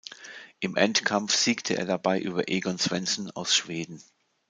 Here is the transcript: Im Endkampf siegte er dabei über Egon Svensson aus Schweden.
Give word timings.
Im 0.61 0.77
Endkampf 0.77 1.35
siegte 1.35 1.77
er 1.77 1.85
dabei 1.85 2.19
über 2.19 2.49
Egon 2.49 2.79
Svensson 2.79 3.29
aus 3.29 3.55
Schweden. 3.55 4.01